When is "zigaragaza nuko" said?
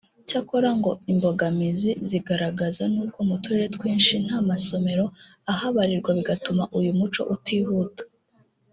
2.09-3.17